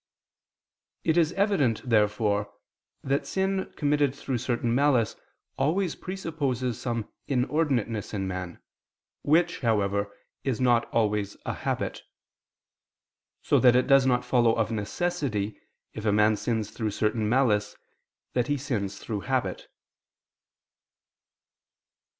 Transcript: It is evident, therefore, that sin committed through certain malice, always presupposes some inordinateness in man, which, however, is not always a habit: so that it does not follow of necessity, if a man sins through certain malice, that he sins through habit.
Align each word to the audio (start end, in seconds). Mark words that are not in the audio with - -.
It 1.03 1.15
is 1.15 1.31
evident, 1.33 1.87
therefore, 1.87 2.51
that 3.03 3.27
sin 3.27 3.71
committed 3.77 4.15
through 4.15 4.39
certain 4.39 4.73
malice, 4.73 5.15
always 5.59 5.93
presupposes 5.93 6.81
some 6.81 7.11
inordinateness 7.27 8.11
in 8.11 8.27
man, 8.27 8.59
which, 9.21 9.59
however, 9.59 10.11
is 10.43 10.59
not 10.59 10.89
always 10.91 11.37
a 11.45 11.53
habit: 11.53 12.01
so 13.43 13.59
that 13.59 13.75
it 13.75 13.85
does 13.85 14.07
not 14.07 14.25
follow 14.25 14.55
of 14.55 14.71
necessity, 14.71 15.61
if 15.93 16.03
a 16.03 16.11
man 16.11 16.35
sins 16.35 16.71
through 16.71 16.89
certain 16.89 17.29
malice, 17.29 17.75
that 18.33 18.47
he 18.47 18.57
sins 18.57 18.97
through 18.97 19.19
habit. 19.19 19.67